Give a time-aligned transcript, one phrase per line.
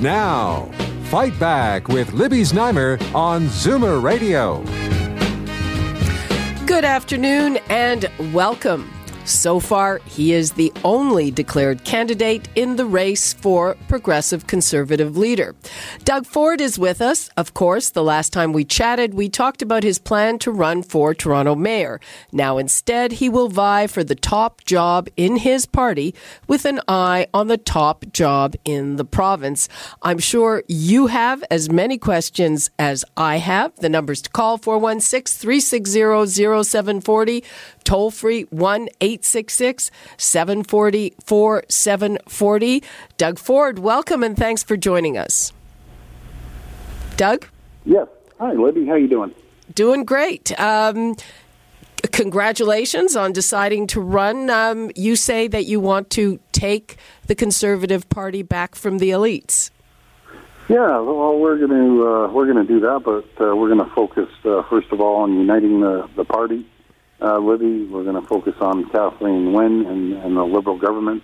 [0.00, 0.70] Now,
[1.10, 4.62] Fight Back with Libby Znaimer on Zoomer Radio.
[6.64, 8.90] Good afternoon and welcome.
[9.24, 15.54] So far, he is the only declared candidate in the race for Progressive Conservative leader.
[16.04, 17.28] Doug Ford is with us.
[17.36, 21.14] Of course, the last time we chatted, we talked about his plan to run for
[21.14, 22.00] Toronto mayor.
[22.32, 26.14] Now, instead, he will vie for the top job in his party
[26.48, 29.68] with an eye on the top job in the province.
[30.02, 33.76] I'm sure you have as many questions as I have.
[33.76, 37.44] The numbers to call 416 360 0740
[37.84, 42.82] toll free 1 866 740 4740.
[43.16, 45.52] Doug Ford, welcome and thanks for joining us.
[47.16, 47.46] Doug?
[47.84, 48.08] Yes.
[48.38, 48.86] Hi, Libby.
[48.86, 49.34] How you doing?
[49.74, 50.58] Doing great.
[50.58, 51.16] Um,
[52.12, 54.50] congratulations on deciding to run.
[54.50, 59.70] Um, you say that you want to take the Conservative Party back from the elites.
[60.68, 63.84] Yeah, well, we're going to uh, we're going to do that, but uh, we're going
[63.84, 66.64] to focus uh, first of all on uniting the the party
[67.22, 67.84] uh, Libby.
[67.84, 71.22] We're going to focus on Kathleen Wynne and, and the Liberal government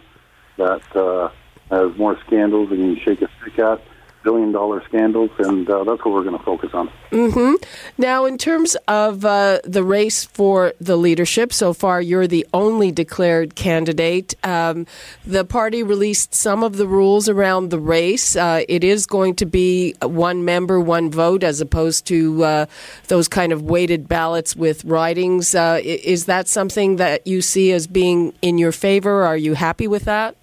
[0.56, 1.30] that uh,
[1.70, 3.83] has more scandals than you can shake a stick at
[4.27, 6.91] billion dollar scandals, and uh, that's what we're going to focus on.
[7.13, 7.55] Mm-hmm.
[7.97, 12.91] Now, in terms of uh, the race for the leadership, so far you're the only
[12.91, 14.35] declared candidate.
[14.43, 14.87] Um,
[15.25, 18.35] the party released some of the rules around the race.
[18.35, 22.67] Uh, it is going to be one member, one vote, as opposed to uh,
[23.07, 25.55] those kind of weighted ballots with ridings.
[25.55, 29.23] Uh, is that something that you see as being in your favor?
[29.23, 30.35] Are you happy with that?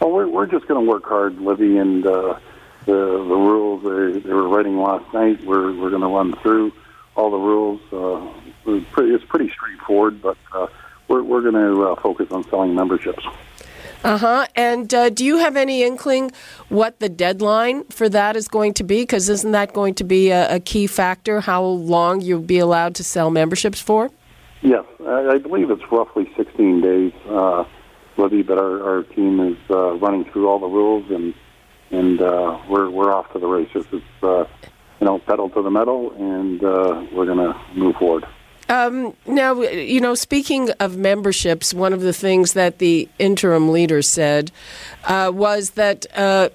[0.00, 2.38] Well, we're, we're just going to work hard, Libby, and uh,
[2.86, 5.44] the the rules they, they were writing last night.
[5.44, 6.72] We're we're going to run through
[7.16, 7.80] all the rules.
[7.92, 8.32] Uh,
[8.66, 10.66] it's, pretty, it's pretty straightforward, but uh,
[11.08, 13.24] we're we're going to uh, focus on selling memberships.
[14.02, 14.46] Uh huh.
[14.56, 16.32] And uh, do you have any inkling
[16.70, 19.02] what the deadline for that is going to be?
[19.02, 21.40] Because isn't that going to be a, a, key factor?
[21.40, 24.10] How long you'll be allowed to sell memberships for?
[24.62, 27.64] Yes, I, I believe it's roughly 16 days, uh,
[28.16, 28.42] Libby.
[28.42, 31.34] But our, our team is uh, running through all the rules and
[31.90, 33.84] and uh, we're we're off to the races.
[33.92, 34.44] It's uh,
[35.00, 38.26] you know pedal to the metal, and uh, we're going to move forward.
[38.68, 44.00] Um, now, you know, speaking of memberships, one of the things that the interim leader
[44.02, 44.52] said
[45.04, 46.06] uh, was that.
[46.16, 46.50] Uh,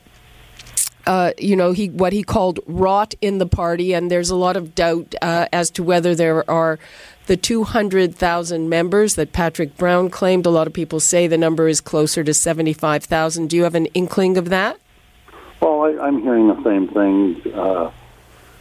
[1.07, 4.57] uh, you know, he what he called rot in the party, and there's a lot
[4.57, 6.79] of doubt uh, as to whether there are
[7.27, 10.47] the 200,000 members that Patrick Brown claimed.
[10.47, 13.51] A lot of people say the number is closer to 75,000.
[13.51, 14.79] Do you have an inkling of that?
[15.61, 17.91] Well, I, I'm hearing the same thing, uh,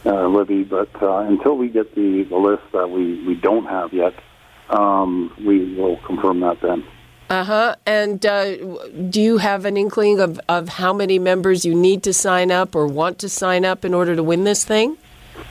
[0.05, 0.63] uh, Libby.
[0.63, 4.13] But uh, until we get the, the list that we, we don't have yet,
[4.69, 6.83] um, we will confirm that then.
[7.29, 7.75] Uh huh.
[7.85, 8.55] And uh,
[9.09, 12.75] do you have an inkling of, of how many members you need to sign up
[12.75, 14.97] or want to sign up in order to win this thing?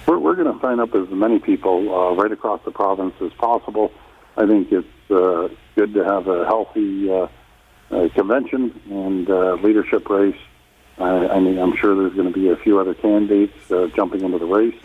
[0.06, 3.32] We're, we're going to sign up as many people uh, right across the province as
[3.32, 3.92] possible.
[4.36, 7.28] I think it's uh, good to have a healthy uh,
[7.90, 10.36] uh, convention and uh, leadership race
[10.98, 14.22] I, I mean, I'm sure there's going to be a few other candidates uh, jumping
[14.22, 14.80] into the race,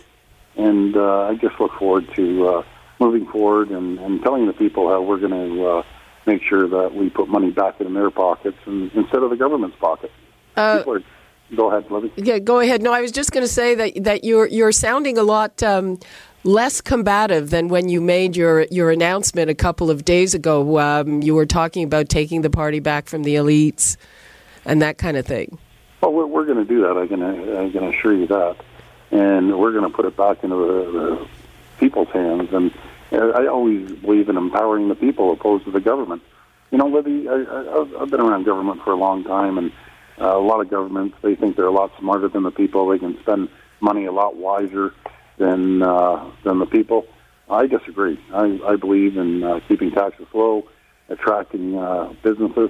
[0.56, 2.64] and uh, I just look forward to uh,
[3.00, 5.84] moving forward and, and telling the people how we're going to uh,
[6.26, 9.78] make sure that we put money back in their pockets and, instead of the government's
[9.78, 10.12] pocket.
[10.58, 11.02] Uh, are,
[11.56, 12.12] go ahead, Libby.
[12.18, 12.82] Yeah, go ahead.
[12.82, 15.62] No, I was just going to say that that you're you're sounding a lot.
[15.64, 16.00] Um,
[16.44, 20.80] less combative than when you made your, your announcement a couple of days ago.
[20.80, 23.98] Um, you were talking about taking the party back from the elites
[24.64, 25.58] and that kind of thing.
[26.02, 26.98] Well, we're, we're going to do that.
[26.98, 28.56] I can I can assure you that,
[29.12, 31.28] and we're going to put it back into the, the
[31.78, 32.50] people's hands.
[32.54, 32.72] And
[33.12, 36.22] I always believe in empowering the people opposed to the government.
[36.72, 39.72] You know, Libby, I, I've been around government for a long time, and
[40.22, 42.88] uh, a lot of governments they think they're a lot smarter than the people.
[42.88, 43.50] They can spend
[43.82, 44.94] money a lot wiser
[45.38, 47.08] than uh, than the people.
[47.50, 48.20] I disagree.
[48.32, 50.68] I, I believe in uh, keeping taxes low,
[51.10, 52.70] attracting uh, businesses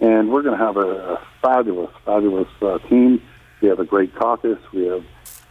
[0.00, 3.22] and we're going to have a, fabulous, fabulous uh, team.
[3.62, 4.58] We have a great caucus.
[4.72, 5.04] We have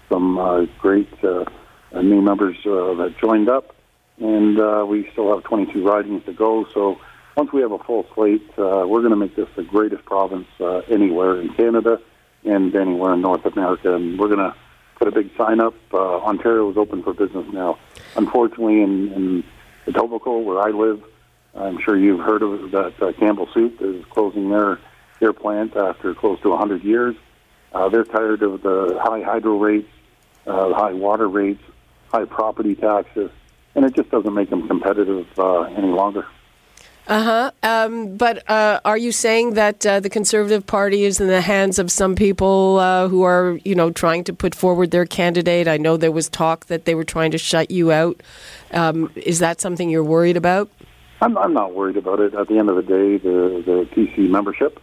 [0.08, 1.46] some uh, great uh,
[1.92, 3.76] uh new members uh, that joined up,
[4.20, 6.68] and uh, we still have 22 ridings to go.
[6.74, 7.00] So
[7.36, 10.48] once we have a full slate, uh, we're going to make this the greatest province
[10.60, 12.00] uh, anywhere in Canada,
[12.44, 13.96] and anywhere in North America.
[13.96, 14.56] And we're going to
[14.98, 15.74] put a big sign up.
[15.94, 17.80] Uh, Ontario is open for business now.
[18.16, 19.44] Unfortunately, in, in
[19.88, 21.04] Etobicoke, where I live,
[21.56, 24.80] I'm sure you've heard of that uh, Campbell Soup is closing their
[25.20, 27.16] their plant after close to 100 years.
[27.74, 29.90] Uh, they're tired of the high hydro rates,
[30.48, 31.62] uh, high water rates,
[32.12, 33.30] high property taxes,
[33.76, 36.26] and it just doesn't make them competitive uh, any longer.
[37.10, 37.52] Uh huh.
[37.64, 41.80] Um, but uh, are you saying that uh, the Conservative Party is in the hands
[41.80, 45.68] of some people uh, who are, you know, trying to put forward their candidate?
[45.68, 48.22] I know there was talk that they were trying to shut you out.
[48.72, 50.70] Um, is that something you're worried about?
[51.22, 52.34] I'm, I'm not worried about it.
[52.34, 54.80] At the end of the day, the the PC membership,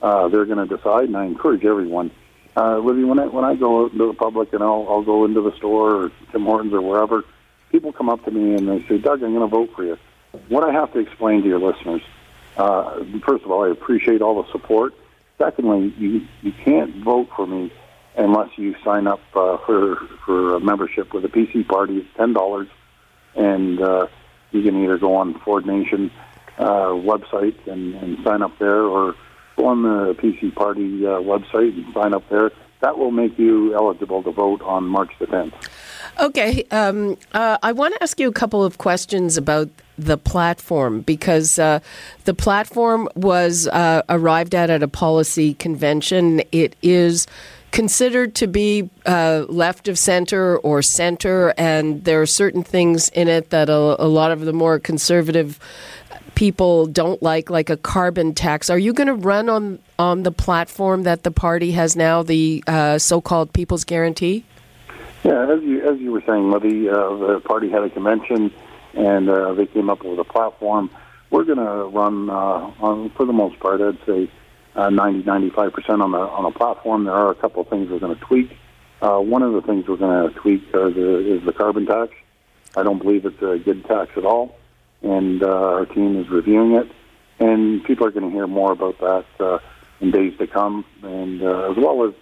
[0.00, 2.10] uh, they're going to decide, and I encourage everyone.
[2.56, 5.24] Uh, Libby, when I when I go out into the public and I'll I'll go
[5.24, 7.24] into the store or Tim Hortons or wherever,
[7.70, 9.98] people come up to me and they say, "Doug, I'm going to vote for you."
[10.48, 12.02] What I have to explain to your listeners,
[12.56, 14.94] uh, first of all, I appreciate all the support.
[15.38, 17.72] Secondly, you you can't vote for me
[18.16, 21.98] unless you sign up uh, for for a membership with the PC Party.
[21.98, 22.68] It's ten dollars,
[23.34, 24.06] and uh,
[24.52, 26.10] you can either go on Ford Nation
[26.58, 29.14] uh, website and, and sign up there, or
[29.56, 32.50] go on the PC Party uh, website and sign up there.
[32.80, 35.52] That will make you eligible to vote on March the 10th.
[36.18, 36.64] Okay.
[36.70, 39.68] Um, uh, I want to ask you a couple of questions about
[39.98, 41.80] the platform because uh,
[42.24, 46.42] the platform was uh, arrived at at a policy convention.
[46.52, 47.26] It is
[47.70, 53.28] considered to be uh, left of center or center, and there are certain things in
[53.28, 55.58] it that a, a lot of the more conservative
[56.34, 58.70] people don't like, like a carbon tax.
[58.70, 62.64] Are you going to run on on the platform that the party has now, the
[62.66, 64.44] uh, so-called People's Guarantee?
[65.22, 68.50] Yeah, as you as you were saying, Libby, uh, the party had a convention,
[68.94, 70.90] and uh, they came up with a platform.
[71.28, 74.30] We're going to run uh, on, for the most part, I'd say,
[74.74, 77.04] uh, 90, 95 percent on the on a platform.
[77.04, 78.56] There are a couple of things we're going to tweak.
[79.02, 82.12] Uh, one of the things we're going to tweak uh, the, is the carbon tax.
[82.76, 84.56] I don't believe it's a good tax at all
[85.02, 86.90] and uh, our team is reviewing it.
[87.38, 89.58] And people are going to hear more about that uh,
[90.00, 92.14] in days to come, and uh, as well as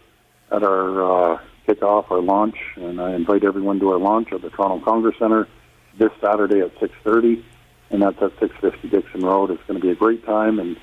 [0.53, 2.57] at our uh, kickoff, our launch.
[2.77, 5.49] And I invite everyone to our launch at the Toronto Congress Centre
[5.99, 7.43] this Saturday at 6:30,
[7.91, 9.51] and that's at 650 Dixon Road.
[9.51, 10.77] It's going to be a great time, and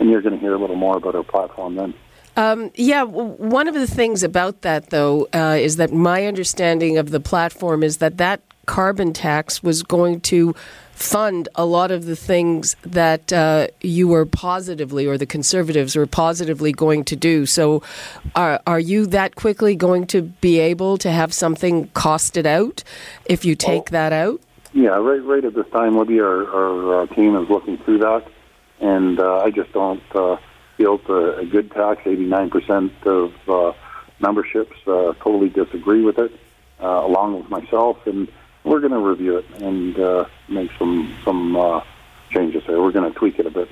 [0.00, 1.94] and you're going to hear a little more about our platform then.
[2.36, 7.10] Um, yeah, one of the things about that, though, uh, is that my understanding of
[7.10, 10.54] the platform is that that carbon tax was going to
[10.92, 16.06] fund a lot of the things that uh, you were positively, or the conservatives were
[16.06, 17.46] positively going to do.
[17.46, 17.82] So,
[18.36, 22.84] are, are you that quickly going to be able to have something costed out
[23.24, 24.40] if you take well, that out?
[24.72, 28.24] Yeah, right, right at this time, Libby, our, our uh, team is looking through that,
[28.80, 30.36] and uh, I just don't uh,
[30.76, 32.02] feel it's a, a good tax.
[32.02, 33.72] 89% of uh,
[34.18, 36.32] memberships uh, totally disagree with it,
[36.78, 38.28] along with myself, and
[38.64, 41.80] we're going to review it and uh, make some some uh,
[42.30, 42.80] changes there.
[42.80, 43.68] We're going to tweak it a bit.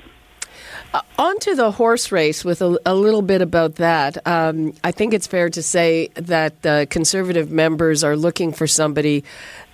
[0.93, 4.25] Uh, on to the horse race with a, a little bit about that.
[4.27, 9.23] Um, I think it's fair to say that the conservative members are looking for somebody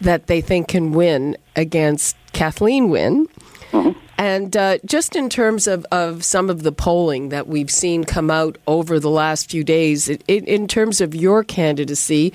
[0.02, 3.25] that they think can win against Kathleen Wynne.
[4.18, 8.32] And uh, just in terms of, of some of the polling that we've seen come
[8.32, 12.34] out over the last few days, it, it, in terms of your candidacy,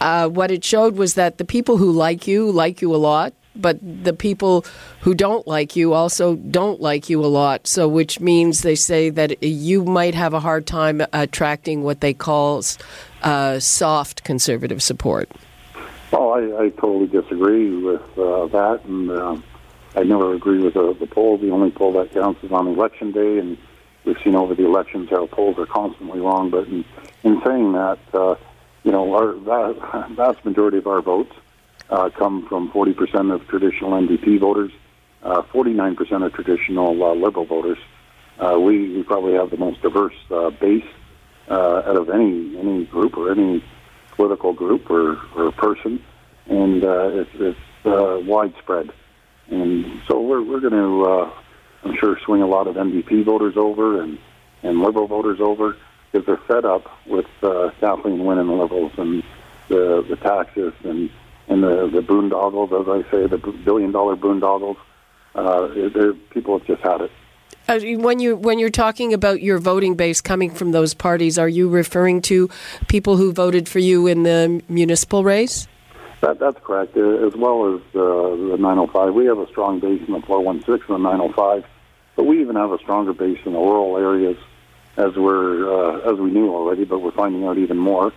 [0.00, 3.32] uh, what it showed was that the people who like you like you a lot,
[3.56, 4.64] but the people
[5.00, 7.66] who don't like you also don't like you a lot.
[7.66, 12.14] So, which means they say that you might have a hard time attracting what they
[12.14, 12.62] call
[13.22, 15.28] uh, soft conservative support.
[16.12, 19.36] Well, I, I totally disagree with uh, that, and uh,
[19.96, 21.38] I never agree with the, the poll.
[21.38, 23.56] The only poll that counts is on election day, and
[24.04, 26.50] we've seen over the elections how polls are constantly wrong.
[26.50, 26.84] But in,
[27.24, 28.34] in saying that, uh,
[28.84, 31.32] you know, our vast, vast majority of our votes
[31.88, 34.70] uh, come from 40% of traditional NDP voters,
[35.22, 37.78] uh, 49% of traditional uh, Liberal voters.
[38.38, 40.84] Uh, we, we probably have the most diverse uh, base
[41.48, 43.64] uh, out of any any group or any
[44.10, 46.04] political group or, or person,
[46.46, 48.90] and uh, it's, it's uh, widespread.
[49.50, 51.30] And so we're we're going to, uh,
[51.84, 54.18] I'm sure, swing a lot of NDP voters over and
[54.62, 55.76] and Liberal voters over
[56.10, 59.22] because they're fed up with uh, Kathleen Wynne and the Liberals and
[59.68, 61.10] the the taxes and
[61.48, 64.76] and the the boondoggles, as I say, the billion dollar boondoggles.
[65.34, 67.10] Uh, they're, people have just had it.
[67.68, 71.48] Uh, when you when you're talking about your voting base coming from those parties, are
[71.48, 72.48] you referring to
[72.86, 75.66] people who voted for you in the municipal race?
[76.22, 79.14] That, that's correct, uh, as well as uh, the 905.
[79.14, 81.64] We have a strong base in the 416 and the 905,
[82.16, 84.38] but we even have a stronger base in the rural areas
[84.96, 88.12] as we're uh, as we knew already, but we're finding out even more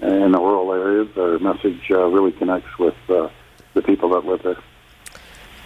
[0.00, 1.08] in the rural areas.
[1.16, 3.28] Our message uh, really connects with uh,
[3.74, 4.56] the people that live there.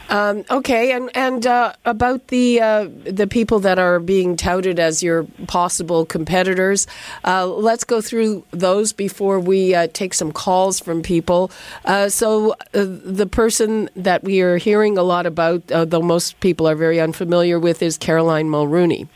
[0.08, 5.02] Um, okay, and and uh, about the uh, the people that are being touted as
[5.02, 6.86] your possible competitors,
[7.24, 11.50] uh, let's go through those before we uh, take some calls from people.
[11.84, 16.68] Uh, so uh, the person that we are hearing a lot about, though most people
[16.68, 19.08] are very unfamiliar with, is Caroline Mulrooney.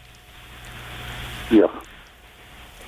[1.51, 1.71] Yes.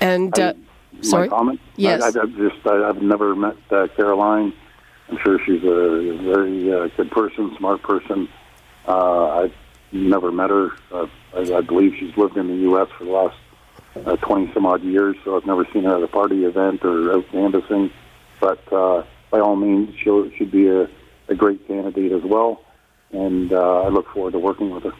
[0.01, 0.53] And I,
[1.01, 1.29] sorry.
[1.29, 1.59] Comment.
[1.77, 2.01] Yes.
[2.01, 4.53] I, have just I, have never met Caroline.
[5.13, 8.27] I'm sure she's a very uh, good person, smart person.
[8.87, 9.53] Uh, I've
[9.91, 10.71] never met her.
[10.91, 11.05] Uh,
[11.35, 12.87] I, I believe she's lived in the U.S.
[12.97, 13.37] for the last
[13.95, 17.13] uh, 20 some odd years, so I've never seen her at a party event or
[17.13, 17.91] out canvassing.
[18.41, 20.89] But uh, by all means, she'll, she'd be a,
[21.27, 22.63] a great candidate as well,
[23.11, 24.93] and uh, I look forward to working with her.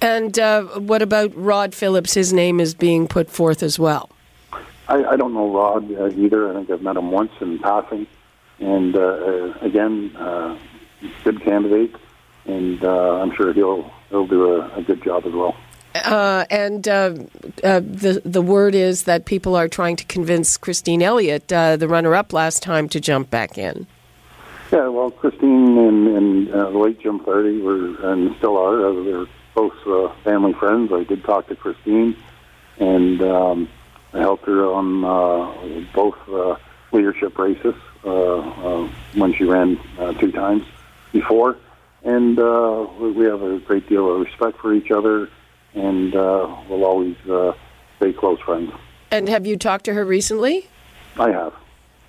[0.00, 2.14] And uh, what about Rod Phillips?
[2.14, 4.10] His name is being put forth as well.
[4.86, 6.48] I, I don't know Rod uh, either.
[6.48, 8.06] I think I've met him once in passing.
[8.60, 10.58] And uh, uh, again, uh,
[11.24, 11.94] good candidate,
[12.44, 15.56] and uh, I'm sure he'll he'll do a, a good job as well.
[15.94, 17.14] Uh, and uh,
[17.64, 21.88] uh, the the word is that people are trying to convince Christine Elliott, uh, the
[21.88, 23.86] runner-up last time, to jump back in.
[24.70, 28.86] Yeah, well, Christine and, and uh, the late Jim Flaherty were and still are.
[28.86, 30.92] Uh, they're both uh, family friends.
[30.92, 32.14] I did talk to Christine,
[32.78, 33.68] and um,
[34.12, 36.56] I helped her on uh, both uh,
[36.92, 37.74] leadership races.
[38.02, 40.62] Uh, uh, when she ran uh, two times
[41.12, 41.56] before.
[42.02, 45.28] And we have a great deal of respect for each other,
[45.74, 47.16] and we'll always
[47.98, 48.72] stay close friends.
[49.10, 50.66] And have you talked to her recently?
[51.18, 51.52] I have.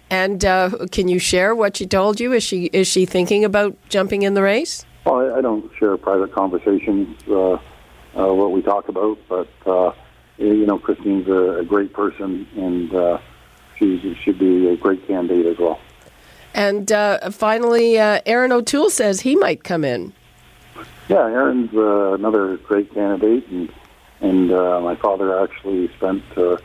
[0.10, 2.33] And uh, can you share what she told you?
[2.33, 4.86] Is she is she thinking about jumping in the race?
[5.05, 7.60] Well, I, I don't share private conversations uh, uh,
[8.13, 9.48] what we talk about, but
[10.38, 13.19] you know, Christine's a, a great person, and
[13.77, 15.79] she should be a great candidate as well.
[16.53, 20.13] And uh, finally, uh, Erin O'Toole says he might come in.
[21.08, 23.72] Yeah, Erin's uh, another great candidate, and
[24.22, 26.58] and uh, my father actually spent uh,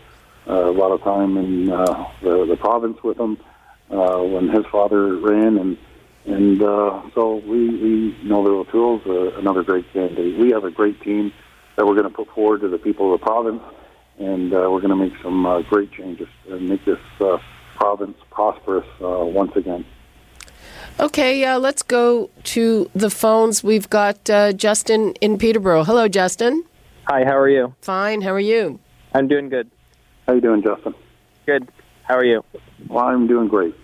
[0.47, 3.39] a lot of time in uh, the, the province with him
[3.89, 5.79] when his father ran, and
[6.27, 6.61] and
[7.15, 10.39] so we we know the O'Toole's another great candidate.
[10.39, 11.33] We have a great team
[11.77, 13.63] that we're going to put forward to the people of the province
[14.19, 17.39] and uh, we're going to make some uh, great changes and make this uh,
[17.77, 19.85] province prosperous uh, once again.
[20.99, 23.63] Okay, uh, let's go to the phones.
[23.63, 25.85] We've got uh, Justin in Peterborough.
[25.85, 26.65] Hello, Justin.
[27.07, 27.75] Hi, how are you?
[27.83, 28.23] Fine.
[28.23, 28.81] How are you?
[29.15, 29.71] I'm doing good.
[30.27, 30.95] How you doing, Justin?
[31.45, 31.69] Good.
[32.03, 32.43] How are you?
[32.89, 33.75] Well, I'm doing great.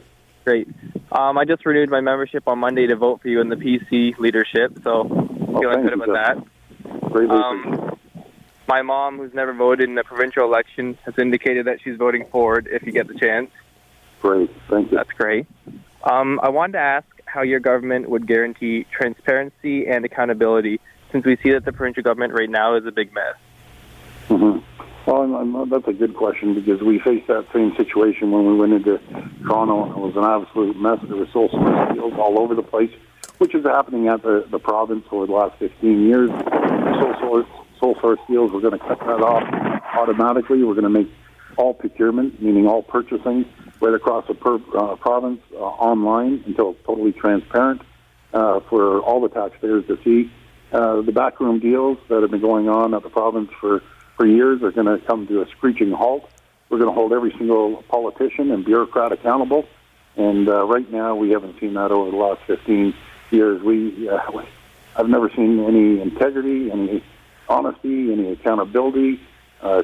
[0.45, 0.69] Great.
[1.13, 4.19] Um, I just renewed my membership on Monday to vote for you in the PC
[4.19, 6.45] leadership, so well, feeling good about Justin.
[6.85, 7.11] that.
[7.13, 7.31] Great.
[7.31, 7.99] Um,
[8.67, 12.59] my mom, who's never voted in the provincial election, has indicated that she's voting for
[12.59, 13.51] it if you get the chance.
[14.23, 14.51] Great.
[14.71, 14.97] Thank you.
[14.97, 15.47] That's great.
[16.09, 21.37] Um, I wanted to ask how your government would guarantee transparency and accountability since we
[21.43, 23.35] see that the provincial government right now is a big mess.
[24.29, 25.11] Mm-hmm.
[25.11, 28.55] Well, I'm, I'm, that's a good question because we faced that same situation when we
[28.55, 28.99] went into
[29.45, 29.85] Toronto.
[29.85, 31.01] And it was an absolute mess.
[31.03, 32.93] There were source deals all over the place,
[33.39, 36.31] which is happening at the, the province over the last 15 years.
[37.81, 38.53] Sole source deals.
[38.53, 39.43] We're going to cut that off
[39.97, 40.63] automatically.
[40.63, 41.11] We're going to make
[41.57, 43.45] all procurement, meaning all purchasing,
[43.81, 47.83] right across the per, uh, province uh, online until it's totally transparent
[48.33, 50.31] uh, for all the taxpayers to see.
[50.73, 53.83] Uh, the backroom deals that have been going on at the province for,
[54.17, 56.29] for years are going to come to a screeching halt.
[56.71, 59.67] We're going to hold every single politician and bureaucrat accountable.
[60.17, 62.95] And uh, right now, we haven't seen that over the last 15
[63.31, 63.63] years.
[63.63, 64.43] We, uh,
[64.97, 67.05] I've never seen any integrity, any
[67.49, 69.21] honesty, any accountability,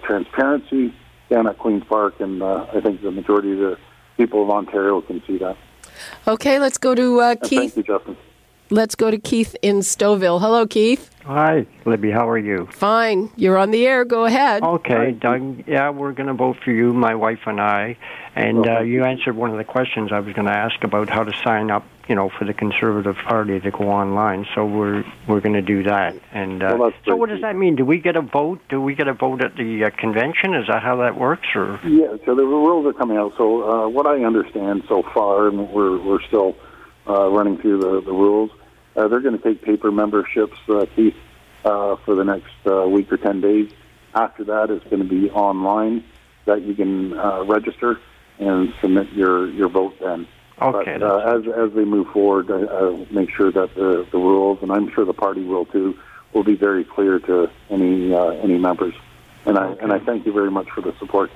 [0.02, 0.94] transparency
[1.28, 3.78] down at Queen's Park, and uh, I think the majority of the
[4.16, 5.56] people of Ontario can see that.
[6.26, 7.74] Okay, let's go to uh, Keith.
[7.74, 8.16] Thank you, Justin.
[8.70, 10.40] Let's go to Keith in Stouffville.
[10.40, 11.10] Hello, Keith.
[11.24, 12.10] Hi, Libby.
[12.10, 12.68] How are you?
[12.70, 13.30] Fine.
[13.34, 14.04] You're on the air.
[14.04, 14.62] Go ahead.
[14.62, 15.66] Okay, Doug.
[15.66, 17.96] Yeah, we're going to vote for you, my wife and I.
[18.34, 21.24] And uh, you answered one of the questions I was going to ask about how
[21.24, 24.46] to sign up, you know, for the Conservative Party to go online.
[24.54, 26.16] So we're we're going to do that.
[26.32, 27.76] And uh, well, so, what does that mean?
[27.76, 28.60] Do we get a vote?
[28.68, 30.54] Do we get a vote at the uh, convention?
[30.54, 31.78] Is that how that works, or?
[31.84, 32.16] Yeah.
[32.24, 33.34] So the rules are coming out.
[33.36, 36.56] So uh, what I understand so far, and we're we're still
[37.06, 38.50] uh, running through the the rules.
[38.96, 41.14] Uh, they're going to take paper memberships, uh, Keith,
[41.64, 43.70] uh, for the next uh, week or ten days.
[44.14, 46.02] After that, it's going to be online
[46.46, 48.00] that you can uh, register
[48.38, 50.26] and submit your your vote then.
[50.60, 50.98] Okay.
[50.98, 54.58] But, uh, as as they move forward, uh, uh, make sure that the the rules,
[54.62, 55.96] and I'm sure the party will too,
[56.32, 58.94] will be very clear to any uh, any members
[59.46, 61.30] And I and I thank you very much for the support.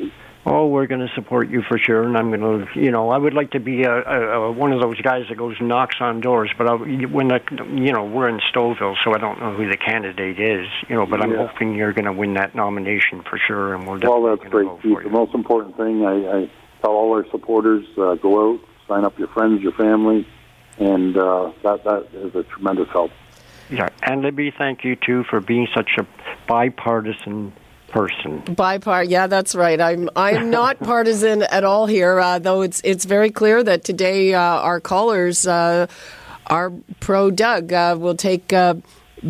[0.44, 3.16] Oh, we're going to support you for sure, and I'm going to, you know, I
[3.16, 5.96] would like to be a, a, a one of those guys that goes and knocks
[6.00, 6.50] on doors.
[6.58, 7.40] But I, when the,
[7.76, 11.06] you know, we're in Stouffville, so I don't know who the candidate is, you know.
[11.06, 14.50] But I'm hoping you're going to win that nomination for sure, and we'll Well, that's
[14.50, 16.50] great, The most important thing, I, I
[16.80, 18.60] tell all our supporters, uh, go out,
[18.92, 20.26] sign up your friends, your family,
[20.78, 23.10] and uh, that that is a tremendous help.
[23.70, 26.06] Yeah, and Libby, thank you too for being such a
[26.46, 27.52] bipartisan
[27.88, 28.42] person.
[28.42, 29.80] Bipart, yeah, that's right.
[29.80, 34.34] I'm I'm not partisan at all here, uh, though it's it's very clear that today
[34.34, 35.86] uh, our callers uh,
[36.46, 37.72] are pro Doug.
[37.72, 38.52] Uh, we'll take.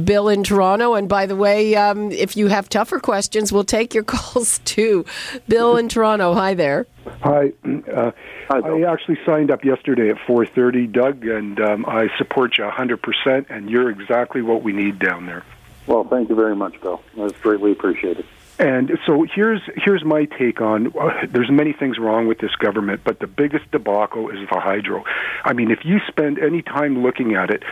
[0.04, 3.94] Bill in Toronto, and by the way, um, if you have tougher questions, we'll take
[3.94, 5.04] your calls too.
[5.48, 6.86] Bill in Toronto, hi there.
[7.22, 7.52] Hi.
[7.64, 8.12] Uh,
[8.48, 13.46] Hi, I actually signed up yesterday at 4:30, Doug, and um, I support you 100%.
[13.48, 15.44] And you're exactly what we need down there.
[15.86, 17.02] Well, thank you very much, Bill.
[17.16, 18.26] That's greatly appreciated.
[18.58, 20.88] And so here's here's my take on.
[20.88, 25.04] Uh, there's many things wrong with this government, but the biggest debacle is the hydro.
[25.44, 27.62] I mean, if you spend any time looking at it,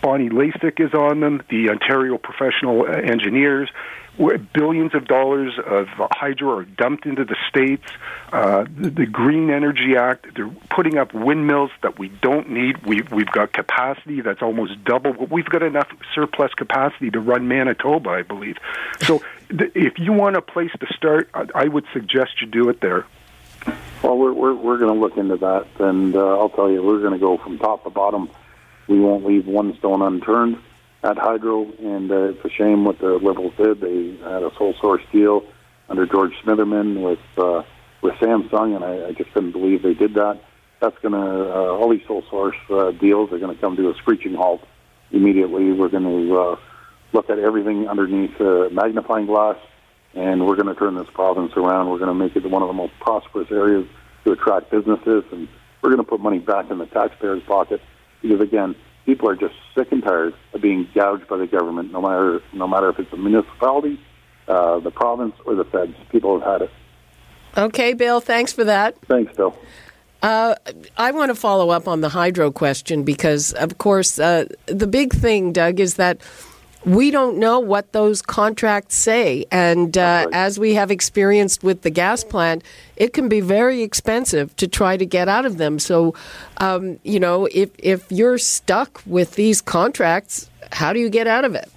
[0.00, 1.42] Bonnie Lysyk is on them.
[1.50, 3.70] The Ontario Professional uh, Engineers.
[4.18, 7.86] Billions of dollars of hydro are dumped into the states.
[8.32, 10.34] Uh, the, the Green Energy Act.
[10.34, 12.84] They're putting up windmills that we don't need.
[12.84, 15.12] We, we've got capacity that's almost double.
[15.30, 18.56] We've got enough surplus capacity to run Manitoba, I believe.
[19.02, 22.68] So, th- if you want a place to start, I, I would suggest you do
[22.70, 23.06] it there.
[24.02, 27.00] Well, we're we're, we're going to look into that, and uh, I'll tell you, we're
[27.00, 28.30] going to go from top to bottom.
[28.88, 30.58] We won't leave one stone unturned
[31.02, 33.80] at Hydro, and uh, it's a shame what the Liberals did.
[33.80, 35.44] They had a sole source deal
[35.88, 37.62] under George Smitherman with uh,
[38.02, 40.40] with Samsung, and I, I just couldn't believe they did that.
[40.80, 43.90] That's going to uh, all these sole source uh, deals are going to come to
[43.90, 44.62] a screeching halt
[45.10, 45.72] immediately.
[45.72, 46.56] We're going to uh,
[47.12, 49.56] look at everything underneath uh, magnifying glass
[50.14, 51.90] and we're going to turn this province around.
[51.90, 53.86] We're going to make it one of the most prosperous areas
[54.24, 55.48] to attract businesses, and
[55.82, 57.80] we're going to put money back in the taxpayers' pocket
[58.22, 58.74] because, again,
[59.08, 62.68] people are just sick and tired of being gouged by the government, no matter no
[62.68, 63.98] matter if it's a municipality,
[64.46, 65.94] uh, the province, or the feds.
[66.10, 66.70] People have had it.
[67.56, 68.96] Okay, Bill, thanks for that.
[69.08, 69.56] Thanks, Bill.
[70.22, 70.56] Uh,
[70.98, 75.14] I want to follow up on the hydro question because, of course, uh, the big
[75.14, 76.20] thing, Doug, is that
[76.84, 79.44] we don't know what those contracts say.
[79.50, 80.28] And uh, right.
[80.32, 82.62] as we have experienced with the gas plant,
[82.96, 85.78] it can be very expensive to try to get out of them.
[85.78, 86.14] So,
[86.58, 91.44] um, you know, if, if you're stuck with these contracts, how do you get out
[91.44, 91.70] of it?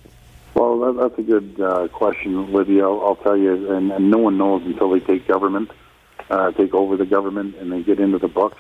[0.54, 2.84] Well, that, that's a good uh, question, Lydia.
[2.84, 5.72] I'll, I'll tell you, and, and no one knows until they take government,
[6.30, 8.60] uh, take over the government, and they get into the books.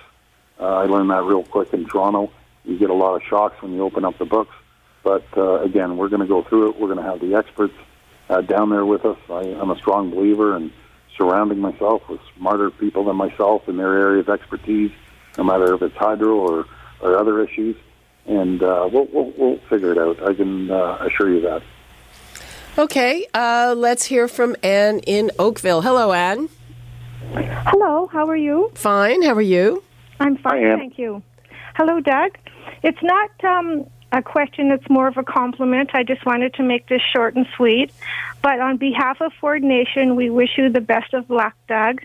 [0.59, 2.31] Uh, I learned that real quick in Toronto.
[2.65, 4.55] You get a lot of shocks when you open up the books.
[5.03, 6.79] But uh, again, we're going to go through it.
[6.79, 7.73] We're going to have the experts
[8.29, 9.17] uh, down there with us.
[9.29, 10.71] I, I'm a strong believer in
[11.17, 14.91] surrounding myself with smarter people than myself in their area of expertise,
[15.37, 16.65] no matter if it's hydro or,
[17.01, 17.75] or other issues.
[18.25, 20.21] And uh, we'll, we'll, we'll figure it out.
[20.23, 21.63] I can uh, assure you that.
[22.77, 25.81] Okay, uh, let's hear from Anne in Oakville.
[25.81, 26.47] Hello, Anne.
[27.33, 28.71] Hello, how are you?
[28.75, 29.23] Fine.
[29.23, 29.83] How are you?
[30.19, 31.21] I'm fine, Hi, thank you.
[31.75, 32.37] Hello, Doug.
[32.83, 35.91] It's not um, a question, that's more of a compliment.
[35.93, 37.91] I just wanted to make this short and sweet.
[38.41, 42.01] But on behalf of Ford Nation, we wish you the best of luck, Doug.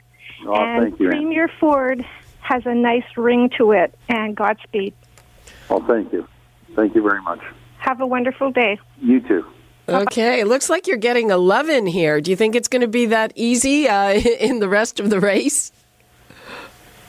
[0.47, 1.07] Oh, and thank you.
[1.07, 1.13] Ann.
[1.13, 2.05] Premier Ford
[2.41, 4.95] has a nice ring to it, and Godspeed.
[5.69, 6.29] Oh, thank you.
[6.77, 7.41] Thank you very much.
[7.79, 8.79] Have a wonderful day.
[9.01, 9.45] You too.
[9.89, 12.21] Okay, it looks like you're getting 11 here.
[12.21, 15.21] Do you think it's going to be that easy uh, in the rest of the
[15.21, 15.73] race?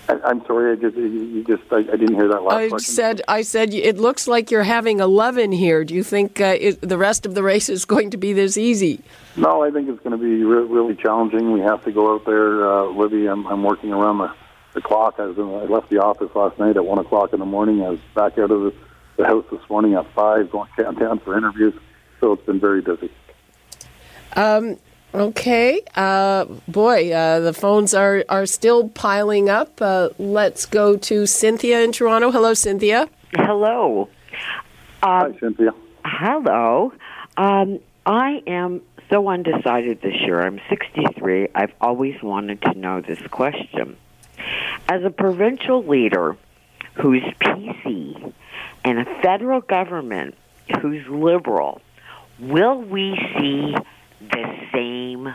[0.10, 0.72] I, I'm sorry.
[0.72, 2.94] I just you- just I, I didn't hear that last I question.
[2.94, 5.84] said, I said, it looks like you're having 11 here.
[5.84, 8.58] Do you think uh, it, the rest of the race is going to be this
[8.58, 9.02] easy?
[9.36, 11.52] No, I think it's going to be re- really challenging.
[11.52, 13.28] We have to go out there, uh, Libby.
[13.28, 14.34] I'm, I'm working around the,
[14.74, 15.16] the clock.
[15.20, 17.84] I, was in, I left the office last night at one o'clock in the morning.
[17.84, 18.74] I was back out of the,
[19.18, 21.74] the house this morning at five, going downtown for interviews.
[22.20, 23.12] So it's been very busy.
[25.14, 29.82] Okay, uh, boy, uh, the phones are, are still piling up.
[29.82, 32.30] Uh, let's go to Cynthia in Toronto.
[32.30, 33.08] Hello, Cynthia.
[33.34, 34.10] Hello.
[35.02, 35.74] Hi, Cynthia.
[36.04, 36.92] Hello.
[37.38, 40.42] Um, I am so undecided this year.
[40.42, 41.50] I'm 63.
[41.56, 43.96] I've always wanted to know this question.
[44.90, 46.36] As a provincial leader
[46.96, 48.34] who's PC
[48.84, 50.36] and a federal government
[50.82, 51.82] who's liberal,
[52.40, 53.76] will we see
[54.22, 55.34] the same?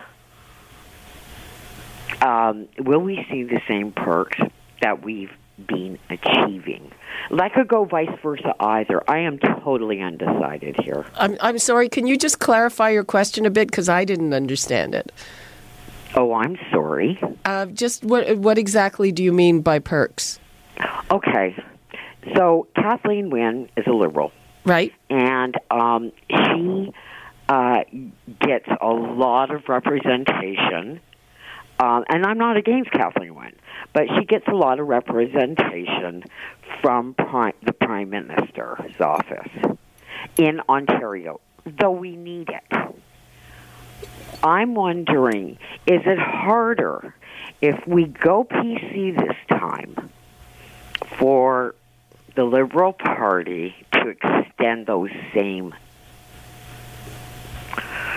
[2.20, 4.38] Um, will we see the same perks
[4.80, 5.32] that we've
[5.66, 6.92] been achieving?
[7.30, 9.02] That could go vice versa either.
[9.10, 11.04] I am totally undecided here.
[11.16, 13.68] I'm, I'm sorry, can you just clarify your question a bit?
[13.68, 15.10] Because I didn't understand it.
[16.14, 17.18] Oh, I'm sorry.
[17.44, 20.38] Uh, just what what exactly do you mean by perks?
[21.10, 21.56] Okay,
[22.36, 24.30] so Kathleen Wynne is a liberal,
[24.66, 24.92] Right.
[25.08, 26.92] and um, she
[27.48, 27.84] uh,
[28.40, 31.00] gets a lot of representation.
[31.78, 33.56] Um, and I'm not against Kathleen Wynne,
[33.92, 36.22] but she gets a lot of representation
[36.80, 39.78] from the Prime Minister's office
[40.36, 42.94] in Ontario, though we need it.
[44.42, 47.14] I'm wondering is it harder
[47.60, 50.10] if we go PC this time
[51.18, 51.74] for
[52.34, 55.74] the Liberal Party to extend those same?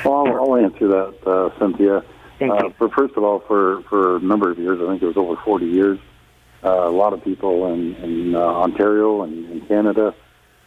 [0.05, 2.03] Well, I'll, I'll answer that, uh, Cynthia.
[2.39, 2.73] Thank uh, you.
[2.77, 5.35] For first of all, for for a number of years, I think it was over
[5.43, 5.99] 40 years.
[6.63, 10.15] Uh, a lot of people in, in uh, Ontario and in Canada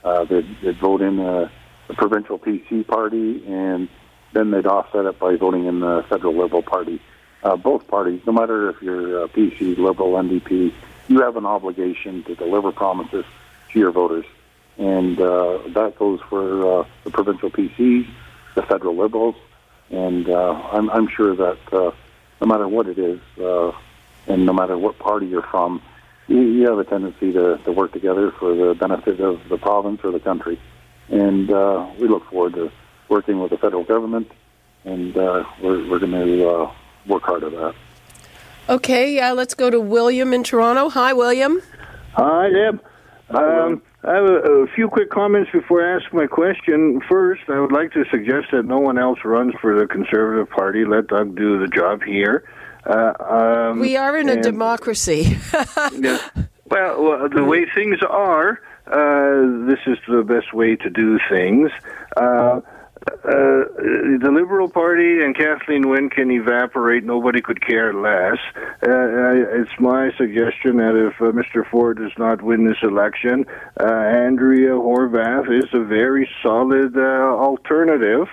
[0.05, 1.48] uh, they'd, they'd vote in uh,
[1.88, 3.88] the provincial PC party, and
[4.33, 7.01] then they'd offset it by voting in the federal Liberal Party.
[7.42, 10.72] Uh, both parties, no matter if you're uh, PC, Liberal, NDP,
[11.09, 13.24] you have an obligation to deliver promises
[13.72, 14.27] to your voters,
[14.77, 18.09] and uh, that goes for uh, the provincial PCs,
[18.55, 19.37] the federal Liberals,
[19.91, 21.91] and uh, I'm, I'm sure that uh,
[22.41, 23.73] no matter what it is, uh,
[24.27, 25.83] and no matter what party you're from,
[26.27, 30.01] you, you have a tendency to, to work together for the benefit of the province
[30.05, 30.61] or the country.
[31.09, 32.71] And uh, we look forward to
[33.09, 34.31] working with the federal government,
[34.85, 36.73] and uh, we're, we're going to uh,
[37.07, 37.75] work hard at that.
[38.69, 39.19] Okay.
[39.19, 40.91] Uh, let's go to William in Toronto.
[40.91, 41.63] Hi, William.
[42.13, 42.85] Hi, Deb.
[43.31, 47.01] Um, I have a, a few quick comments before I ask my question.
[47.09, 50.85] First, I would like to suggest that no one else runs for the Conservative Party.
[50.85, 52.49] Let Doug do the job here.
[52.87, 55.37] Uh, um, We are in a democracy.
[55.93, 56.19] Yeah.
[56.71, 61.71] Well, well, the way things are, uh, this is the best way to do things.
[62.14, 62.61] Uh,
[63.12, 67.05] uh, the Liberal Party and Kathleen Wynne can evaporate.
[67.05, 68.38] Nobody could care less.
[68.57, 71.68] Uh, it's my suggestion that if uh, Mr.
[71.71, 73.44] Ford does not win this election,
[73.81, 78.29] uh, Andrea Horwath is a very solid uh, alternative.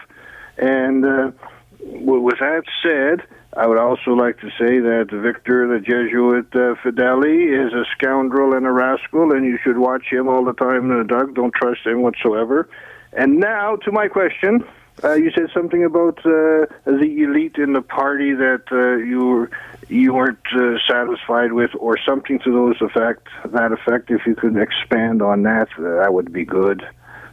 [0.58, 1.32] And uh,
[1.80, 7.68] with that said, I would also like to say that Victor, the Jesuit uh, Fedeli,
[7.68, 11.36] is a scoundrel and a rascal, and you should watch him all the time, Doug.
[11.36, 12.68] Don't trust him whatsoever.
[13.16, 14.64] And now to my question.
[15.04, 19.50] Uh, you said something about uh, the elite in the party that uh, you
[19.90, 23.28] you weren't uh, satisfied with, or something to those effect.
[23.46, 24.10] That effect.
[24.10, 26.88] If you could expand on that, uh, that would be good.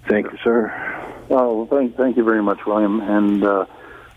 [0.08, 0.72] Thank you, sir.
[1.28, 3.00] Well, thank, thank you very much, William.
[3.00, 3.66] And uh,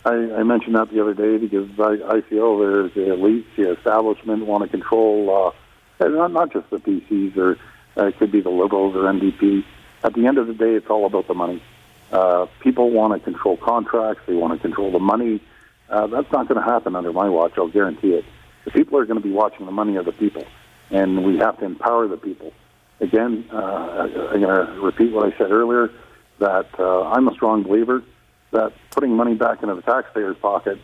[0.03, 3.73] I, I mentioned that the other day because I, I feel there's the elite, the
[3.73, 5.53] establishment want to control
[5.99, 7.57] not, not just the PCs or
[7.97, 9.63] it could be the Liberals or NDP.
[10.05, 11.63] At the end of the day, it's all about the money.
[12.11, 14.21] Uh, people want to control contracts.
[14.27, 15.41] They want to control the money.
[15.89, 17.53] Uh, that's not going to happen under my watch.
[17.57, 18.23] I'll guarantee it.
[18.65, 20.45] The people are going to be watching the money of the people,
[20.91, 22.53] and we have to empower the people.
[22.99, 25.89] Again, uh, I'm going to repeat what I said earlier
[26.37, 28.03] that uh, I'm a strong believer
[28.51, 30.77] that putting money back into the taxpayer's pocket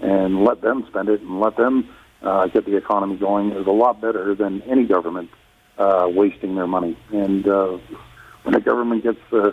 [0.00, 1.88] and let them spend it and let them
[2.20, 5.30] uh, get the economy going is a lot better than any government
[5.78, 6.98] uh, wasting their money.
[7.10, 7.78] And uh,
[8.46, 9.50] when the government gets uh,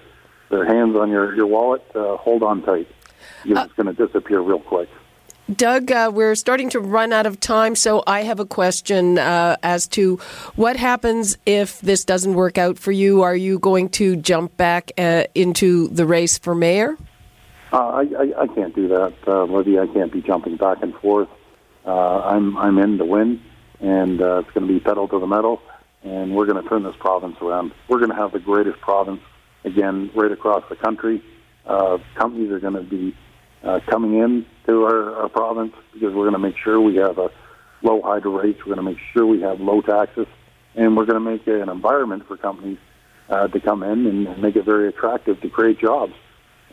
[0.50, 2.88] their hands on your, your wallet, uh, hold on tight
[3.44, 4.88] because it's going to disappear real quick.
[5.54, 9.58] Doug, uh, we're starting to run out of time, so I have a question uh,
[9.62, 10.18] as to
[10.56, 13.24] what happens if this doesn't work out for you.
[13.24, 16.98] Are you going to jump back uh, into the race for mayor?
[17.74, 19.80] Uh, I, I, I can't do that, uh, Libby.
[19.80, 21.30] I can't be jumping back and forth.
[21.86, 23.42] Uh, I'm I'm in to win,
[23.82, 25.62] and uh, it's going to be pedal to the metal,
[26.04, 27.72] and we're going to turn this province around.
[27.88, 29.22] We're going to have the greatest province
[29.64, 31.24] again right across the country.
[31.66, 33.16] Uh, companies are going to be
[33.64, 37.18] uh, coming in to our, our province because we're going to make sure we have
[37.18, 37.30] a
[37.82, 38.60] low hydro rates.
[38.60, 40.28] We're going to make sure we have low taxes,
[40.76, 42.80] and we're going to make an environment for companies
[43.30, 46.14] uh, to come in and make it very attractive to create jobs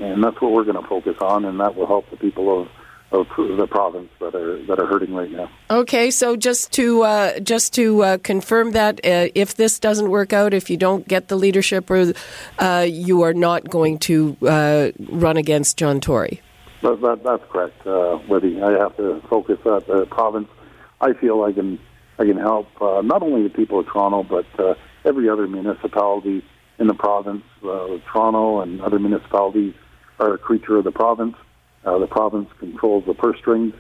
[0.00, 2.68] and that's what we're going to focus on, and that will help the people of,
[3.12, 5.51] of the province that are that are hurting right now.
[5.70, 10.33] Okay, so just to uh, just to uh, confirm that, uh, if this doesn't work
[10.33, 12.12] out, if you don't get the leadership, or
[12.59, 16.40] uh, you are not going to uh, run against John Tory.
[16.83, 18.62] That, that, that's correct, uh, Libby.
[18.62, 20.49] I have to focus at the province.
[21.01, 21.79] I feel I can
[22.18, 26.44] I can help uh, not only the people of Toronto, but uh, every other municipality
[26.79, 27.42] in the province.
[27.62, 29.75] Uh, Toronto and other municipalities
[30.18, 31.35] are a creature of the province.
[31.84, 33.74] Uh, the province controls the purse strings,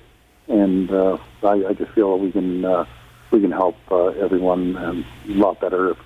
[0.48, 2.86] and uh, I, I just feel we can uh,
[3.30, 5.98] we can help uh, everyone um, a lot better if,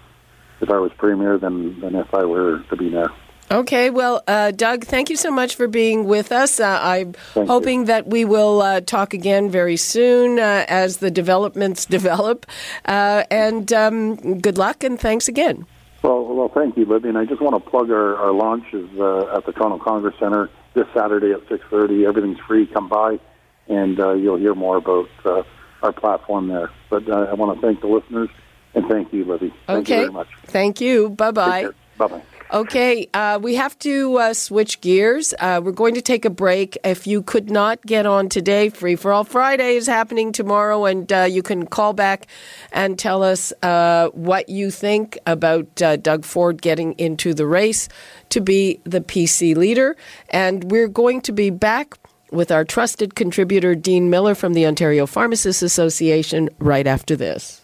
[0.61, 3.11] if I was premier than than if I were to be mayor.
[3.51, 6.59] Okay, well, uh, Doug, thank you so much for being with us.
[6.59, 7.87] Uh, I'm thank hoping you.
[7.87, 12.47] that we will uh, talk again very soon uh, as the developments develop.
[12.87, 15.67] Uh, and um, good luck and thanks again.
[16.03, 17.11] Well, well, thank you, Libby.
[17.11, 20.51] And I just want to plug our, our launches uh, at the Toronto Congress Center
[20.75, 22.07] this Saturday at 6:30.
[22.07, 22.67] Everything's free.
[22.67, 23.19] Come by,
[23.69, 25.43] and uh, you'll hear more about uh,
[25.83, 26.71] our platform there.
[26.91, 28.29] But uh, I want to thank the listeners
[28.75, 29.55] and thank you, Libby.
[29.67, 29.95] Thank okay.
[29.95, 30.29] you very much.
[30.47, 31.11] Thank you.
[31.11, 31.69] Bye bye.
[31.97, 32.23] Bye bye.
[32.53, 35.35] Okay, uh, we have to uh, switch gears.
[35.41, 36.77] Uh, we're going to take a break.
[36.85, 41.11] If you could not get on today, Free for All Friday is happening tomorrow, and
[41.13, 42.27] uh, you can call back
[42.71, 47.89] and tell us uh, what you think about uh, Doug Ford getting into the race
[48.29, 49.97] to be the PC leader.
[50.29, 51.99] And we're going to be back
[52.31, 57.64] with our trusted contributor, Dean Miller from the Ontario Pharmacists Association, right after this.